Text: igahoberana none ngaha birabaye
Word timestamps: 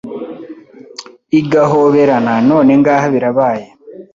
igahoberana 1.39 2.33
none 2.49 2.71
ngaha 2.79 3.05
birabaye 3.13 3.65